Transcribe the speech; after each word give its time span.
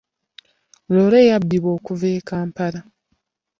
Loole 0.93 1.19
yabbibwa 1.29 1.69
okuva 1.77 2.07
e 2.17 2.19
Kampala. 2.29 2.79